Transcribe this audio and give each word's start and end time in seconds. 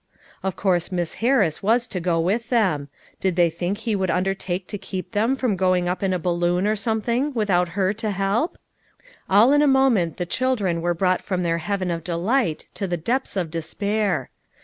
Of 0.41 0.55
course 0.55 0.91
Miss 0.91 1.13
Harris 1.21 1.61
was 1.61 1.85
to 1.85 1.99
go 1.99 2.19
with 2.19 2.49
them; 2.49 2.89
did 3.19 3.35
they 3.35 3.51
think 3.51 3.77
he 3.77 3.95
would 3.95 4.09
under 4.09 4.33
take 4.33 4.65
to 4.69 4.79
keep 4.79 5.11
them 5.11 5.35
from 5.35 5.55
going 5.55 5.87
up 5.87 6.01
in 6.01 6.11
a 6.11 6.17
balloon, 6.17 6.65
or 6.65 6.75
something, 6.75 7.31
without 7.35 7.69
her 7.77 7.93
to 7.93 8.09
help! 8.09 8.57
All 9.29 9.53
in 9.53 9.61
a 9.61 9.67
moment 9.67 10.17
the 10.17 10.25
children 10.25 10.81
were 10.81 10.95
brought 10.95 11.21
from 11.21 11.43
their 11.43 11.59
heaven 11.59 11.91
of 11.91 12.03
delight 12.03 12.67
to 12.73 12.87
the 12.87 12.97
depths 12.97 13.35
of 13.37 13.51
despair. 13.51 14.31